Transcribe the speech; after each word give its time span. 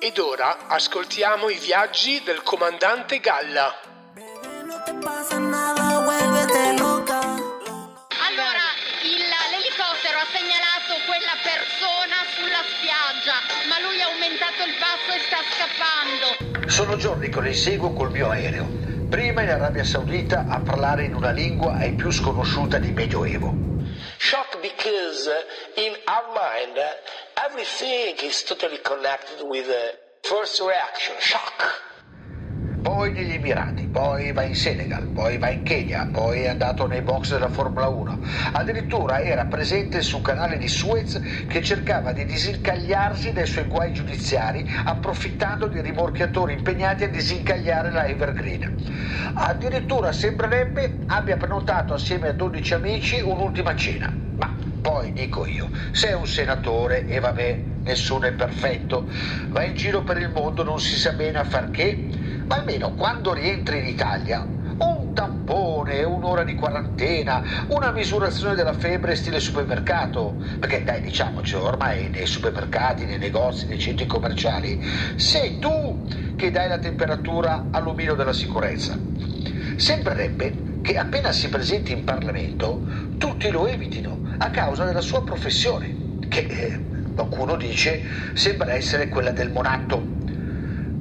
Ed 0.00 0.18
ora 0.18 0.66
ascoltiamo 0.68 1.48
i 1.48 1.58
viaggi 1.58 2.22
del 2.22 2.42
comandante 2.42 3.18
Galla. 3.18 3.74
Allora, 8.28 8.66
il- 9.02 9.28
l'elicottero 9.50 10.18
ha 10.18 10.26
segnalato 10.32 10.94
quella 11.06 11.36
persona 11.42 12.16
sulla 12.36 12.62
spiaggia, 12.78 13.42
ma 13.68 13.78
lui 13.80 14.00
ha 14.00 14.06
aumentato 14.06 14.62
il 14.64 14.74
passo 14.78 15.10
e 15.12 15.20
sta 15.26 15.42
scappando. 15.50 16.70
Sono 16.70 16.96
giorni 16.96 17.28
che 17.28 17.40
lo 17.40 17.46
inseguo 17.48 17.92
col 17.92 18.10
mio 18.10 18.30
aereo. 18.30 18.66
Prima 19.10 19.42
in 19.42 19.50
Arabia 19.50 19.84
Saudita 19.84 20.46
a 20.48 20.60
parlare 20.60 21.04
in 21.04 21.14
una 21.14 21.30
lingua 21.30 21.74
ai 21.74 21.92
più 21.94 22.10
sconosciuta 22.10 22.78
di 22.78 22.90
Medioevo. 22.92 23.66
Shock 24.20 24.58
because 24.60 25.30
in 25.76 25.96
our 26.06 26.26
mind 26.34 26.76
everything 27.44 28.16
is 28.24 28.42
totally 28.42 28.78
connected 28.78 29.46
with 29.46 29.66
the 29.66 29.94
first 30.22 30.60
reaction, 30.60 31.14
shock. 31.20 31.86
Poi 32.80 33.12
negli 33.12 33.32
Emirati, 33.32 33.88
poi 33.90 34.32
va 34.32 34.42
in 34.44 34.54
Senegal, 34.54 35.10
poi 35.12 35.36
va 35.36 35.50
in 35.50 35.62
Kenya, 35.62 36.08
poi 36.10 36.42
è 36.42 36.48
andato 36.48 36.86
nei 36.86 37.02
box 37.02 37.32
della 37.32 37.48
Formula 37.48 37.88
1. 37.88 38.18
Addirittura 38.52 39.20
era 39.20 39.46
presente 39.46 40.00
sul 40.00 40.22
canale 40.22 40.56
di 40.58 40.68
Suez 40.68 41.20
che 41.48 41.60
cercava 41.60 42.12
di 42.12 42.24
disincagliarsi 42.24 43.32
dai 43.32 43.46
suoi 43.46 43.66
guai 43.66 43.92
giudiziari 43.92 44.64
approfittando 44.84 45.66
di 45.66 45.80
rimorchiatori 45.80 46.54
impegnati 46.54 47.04
a 47.04 47.08
disincagliare 47.08 47.90
la 47.90 48.06
Evergreen. 48.06 48.72
Addirittura 49.34 50.12
sembrerebbe 50.12 51.00
abbia 51.06 51.36
prenotato 51.36 51.94
assieme 51.94 52.28
a 52.28 52.32
12 52.32 52.74
amici 52.74 53.20
un'ultima 53.20 53.74
cena. 53.74 54.10
Poi 54.98 55.12
dico 55.12 55.46
io, 55.46 55.70
sei 55.92 56.14
un 56.14 56.26
senatore 56.26 57.06
e 57.06 57.20
vabbè, 57.20 57.64
nessuno 57.82 58.26
è 58.26 58.32
perfetto, 58.32 59.08
va 59.50 59.62
in 59.62 59.74
giro 59.76 60.02
per 60.02 60.16
il 60.16 60.28
mondo, 60.28 60.64
non 60.64 60.80
si 60.80 60.96
sa 60.96 61.12
bene 61.12 61.38
a 61.38 61.44
far 61.44 61.70
che, 61.70 62.08
ma 62.48 62.56
almeno 62.56 62.94
quando 62.94 63.32
rientri 63.32 63.78
in 63.78 63.86
Italia, 63.86 64.44
un 64.78 65.12
tampone, 65.14 66.02
un'ora 66.02 66.42
di 66.42 66.56
quarantena, 66.56 67.44
una 67.68 67.92
misurazione 67.92 68.56
della 68.56 68.72
febbre 68.72 69.14
stile 69.14 69.38
supermercato, 69.38 70.42
perché 70.58 70.82
dai 70.82 71.00
diciamoci, 71.00 71.54
ormai 71.54 72.10
nei 72.10 72.26
supermercati, 72.26 73.06
nei 73.06 73.18
negozi, 73.18 73.68
nei 73.68 73.78
centri 73.78 74.04
commerciali, 74.04 74.82
sei 75.14 75.60
tu 75.60 76.04
che 76.34 76.50
dai 76.50 76.68
la 76.68 76.78
temperatura 76.78 77.68
all'omino 77.70 78.16
della 78.16 78.32
sicurezza. 78.32 78.98
Sembrerebbe 79.76 80.64
che 80.80 80.96
appena 80.96 81.32
si 81.32 81.48
presenti 81.48 81.92
in 81.92 82.04
Parlamento 82.04 82.86
tutti 83.18 83.50
lo 83.50 83.66
evitino 83.66 84.20
a 84.38 84.50
causa 84.50 84.84
della 84.84 85.00
sua 85.00 85.22
professione, 85.22 85.94
che 86.28 86.46
eh, 86.48 86.80
qualcuno 87.14 87.56
dice 87.56 88.02
sembra 88.34 88.72
essere 88.72 89.08
quella 89.08 89.32
del 89.32 89.50
monatto. 89.50 90.16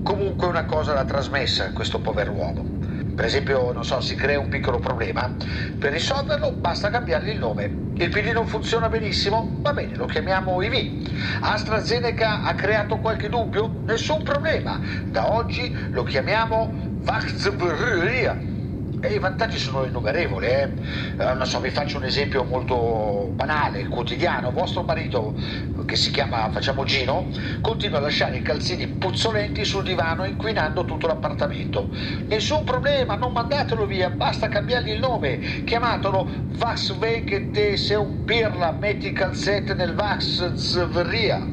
Comunque 0.04 0.48
una 0.48 0.66
cosa 0.66 0.94
l'ha 0.94 1.06
trasmessa 1.06 1.72
questo 1.74 2.00
pover'uomo. 2.00 2.76
Per 3.16 3.26
esempio, 3.26 3.72
non 3.74 3.84
so, 3.84 4.00
si 4.00 4.16
crea 4.16 4.40
un 4.40 4.48
piccolo 4.48 4.80
problema, 4.80 5.36
per 5.80 5.92
risolverlo 5.92 6.58
basta 6.60 6.90
cambiargli 6.90 7.30
il 7.30 7.40
nome. 7.40 7.86
Il 7.96 8.10
PD 8.10 8.28
non 8.28 8.46
funziona 8.46 8.90
benissimo? 8.90 9.58
Va 9.64 9.74
bene, 9.74 9.96
lo 9.96 10.06
chiamiamo 10.06 10.62
IV. 10.62 11.02
AstraZeneca 11.42 12.44
ha 12.44 12.54
creato 12.54 12.98
qualche 13.00 13.28
dubbio? 13.28 13.82
Nessun 13.86 14.22
problema. 14.22 14.80
Da 15.10 15.34
oggi 15.34 15.76
lo 15.92 16.04
chiamiamo 16.04 16.72
Vaxzbria. 17.00 18.57
E 19.00 19.14
i 19.14 19.20
vantaggi 19.20 19.60
sono 19.60 19.86
innumerevoli, 19.86 20.48
eh. 20.48 20.74
Eh, 21.18 21.46
so, 21.46 21.60
vi 21.60 21.70
faccio 21.70 21.98
un 21.98 22.06
esempio 22.06 22.44
molto 22.46 23.32
banale, 23.36 23.88
quotidiano. 23.88 24.52
Vostro 24.52 24.82
marito, 24.82 25.38
che 25.86 25.96
si 25.96 26.10
chiama 26.10 26.50
Facciamo 26.50 26.84
Gino, 26.84 27.30
continua 27.62 28.00
a 28.00 28.02
lasciare 28.02 28.38
i 28.38 28.42
calzini 28.42 28.88
puzzolenti 28.88 29.64
sul 29.66 29.84
divano 29.84 30.26
inquinando 30.26 30.84
tutto 30.84 31.06
l'appartamento. 31.06 31.92
Nessun 32.26 32.64
problema, 32.64 33.16
non 33.16 33.34
mandatelo 33.34 33.86
via, 33.86 34.10
basta 34.10 34.48
cambiargli 34.48 34.90
il 34.90 35.00
nome. 35.00 35.42
Chiamatelo 35.64 36.28
Vax 36.58 36.98
Vekete, 36.98 37.78
se 37.78 37.94
un 37.94 38.24
pirla, 38.24 38.72
metti 38.72 39.10
i 39.10 39.14
calzette 39.14 39.76
nel 39.76 39.94
Vax 39.94 40.54
Zvria. 40.54 41.48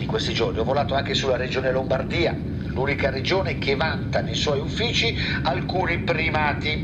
In 0.00 0.06
questi 0.06 0.34
giorni 0.34 0.58
ho 0.58 0.64
volato 0.64 0.94
anche 0.94 1.14
sulla 1.14 1.36
regione 1.36 1.70
Lombardia, 1.72 2.36
l'unica 2.80 3.10
regione 3.10 3.58
che 3.58 3.76
vanta 3.76 4.22
nei 4.22 4.34
suoi 4.34 4.58
uffici 4.58 5.14
alcuni 5.42 5.98
primati. 5.98 6.82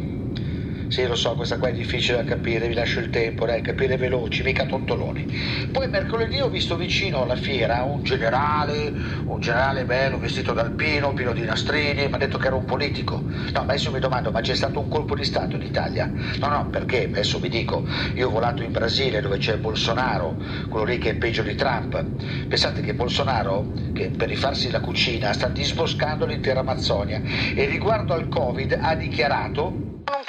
Sì, 0.88 1.04
lo 1.06 1.14
so, 1.16 1.34
questa 1.34 1.58
qua 1.58 1.68
è 1.68 1.72
difficile 1.72 2.18
da 2.18 2.24
capire, 2.24 2.68
vi 2.68 2.74
lascio 2.74 3.00
il 3.00 3.10
tempo, 3.10 3.44
dai, 3.44 3.60
capire 3.60 3.96
veloci, 3.96 4.42
mica 4.44 4.66
tontoloni. 4.66 5.26
Poi 5.70 5.88
mercoledì 5.88 6.40
ho 6.40 6.48
visto 6.48 6.76
vicino 6.76 7.22
alla 7.22 7.34
fiera 7.36 7.82
un 7.82 8.02
generale, 8.02 8.94
un 9.26 9.40
generale 9.40 9.84
bello, 9.84 10.18
vestito 10.18 10.52
d'alpino, 10.52 11.12
pieno 11.12 11.32
di 11.32 11.42
nastrini, 11.42 12.06
mi 12.06 12.14
ha 12.14 12.18
detto 12.18 12.38
che 12.38 12.46
era 12.46 12.56
un 12.56 12.64
politico. 12.64 13.26
No, 13.52 13.60
ma 13.64 13.72
adesso 13.72 13.90
mi 13.90 13.98
domando, 13.98 14.30
ma 14.30 14.40
c'è 14.40 14.54
stato 14.54 14.78
un 14.80 14.88
colpo 14.88 15.14
di 15.16 15.24
Stato 15.24 15.56
in 15.56 15.62
Italia? 15.62 16.10
No, 16.40 16.48
no, 16.48 16.68
perché? 16.70 17.10
Adesso 17.12 17.38
vi 17.40 17.48
dico, 17.48 17.84
io 18.14 18.28
ho 18.28 18.30
volato 18.30 18.62
in 18.62 18.70
Brasile 18.72 19.20
dove 19.20 19.38
c'è 19.38 19.58
Bolsonaro, 19.58 20.38
quello 20.68 20.86
lì 20.86 20.98
che 20.98 21.10
è 21.10 21.14
peggio 21.16 21.42
di 21.42 21.54
Trump. 21.56 22.12
Pensate 22.48 22.80
che 22.82 22.94
Bolsonaro, 22.94 23.72
che 23.92 24.10
per 24.16 24.28
rifarsi 24.28 24.70
la 24.70 24.80
cucina, 24.80 25.32
sta 25.32 25.48
disboscando 25.48 26.26
l'intera 26.26 26.60
Amazzonia 26.60 27.20
e 27.54 27.64
riguardo 27.66 28.14
al 28.14 28.28
Covid 28.28 28.78
ha 28.80 28.94
dichiarato 28.94 29.80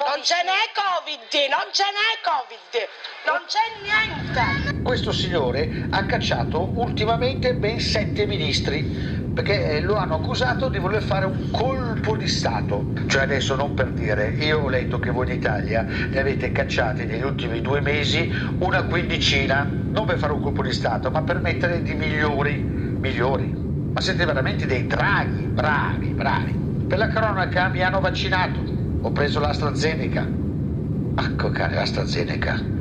Non 0.06 0.22
ce 0.22 0.36
n'è 0.46 0.70
Covid, 0.78 1.50
non 1.50 1.68
ce 1.72 1.84
n'è 1.90 2.22
Covid, 2.22 2.88
non 3.26 3.42
c'è 3.48 3.66
niente. 3.82 4.82
Questo 4.84 5.12
signore 5.12 5.88
ha 5.90 6.06
cacciato 6.06 6.74
ultimamente 6.76 7.56
ben 7.56 7.80
sette 7.80 8.28
ministri 8.28 8.86
perché 9.34 9.78
eh, 9.78 9.82
lo 9.82 9.96
hanno 9.96 10.16
accusato 10.16 10.70
di 10.70 10.78
voler 10.78 11.02
fare 11.02 11.26
un 11.26 11.50
colpo 11.50 12.16
di 12.16 12.28
Stato. 12.28 12.94
Cioè 13.08 13.24
adesso 13.24 13.56
non 13.56 13.74
per 13.74 13.90
dire, 13.90 14.36
io 14.38 14.60
ho 14.60 14.70
letto 14.70 15.00
che 15.00 15.10
voi 15.10 15.28
in 15.28 15.34
Italia 15.34 15.84
ne 15.84 16.20
avete 16.20 16.52
cacciati 16.52 17.06
negli 17.06 17.24
ultimi 17.24 17.62
due 17.62 17.82
mesi 17.82 18.32
una 18.60 18.84
quindicina, 18.84 19.64
non 19.64 20.06
per 20.06 20.20
fare 20.20 20.34
un 20.34 20.42
colpo 20.42 20.62
di 20.62 20.74
Stato, 20.74 21.10
ma 21.10 21.24
per 21.24 21.40
mettere 21.40 21.82
di 21.82 21.96
migliori, 21.96 22.54
migliori. 22.58 23.46
Ma 23.94 24.00
siete 24.00 24.26
veramente 24.26 24.68
dei 24.68 24.86
draghi, 24.86 25.42
bravi, 25.42 26.10
bravi. 26.10 26.86
Per 26.88 26.98
la 27.00 27.08
cronaca 27.08 27.68
mi 27.70 27.82
hanno 27.82 28.00
vaccinato, 28.00 28.77
ho 29.02 29.12
preso 29.12 29.40
l'AstraZeneca. 29.40 30.28
Ecco 31.18 31.50
care, 31.50 31.76
l'AstraZeneca. 31.76 32.76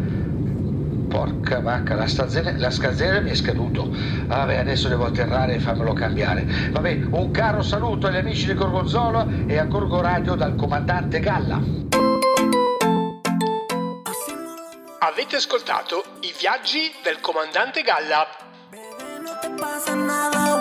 Porca 1.08 1.60
vacca, 1.60 1.94
l'AstraZeneca, 1.94 2.58
l'AstraZeneca 2.58 3.20
mi 3.20 3.30
è 3.30 3.34
scaduto. 3.34 3.94
Vabbè, 4.26 4.56
adesso 4.56 4.88
devo 4.88 5.06
atterrare 5.06 5.54
e 5.54 5.58
farmelo 5.60 5.92
cambiare. 5.92 6.46
Vabbè, 6.70 7.06
un 7.10 7.30
caro 7.30 7.62
saluto 7.62 8.06
agli 8.06 8.16
amici 8.16 8.46
di 8.46 8.54
Gorgonzola 8.54 9.26
e 9.46 9.58
a 9.58 9.64
Gorgo 9.64 10.00
Radio 10.00 10.34
dal 10.34 10.54
comandante 10.56 11.20
Galla. 11.20 11.60
Avete 14.98 15.36
ascoltato 15.36 16.04
i 16.20 16.34
viaggi 16.38 16.92
del 17.02 17.20
comandante 17.20 17.82
Galla. 17.82 18.26
No 19.94 20.55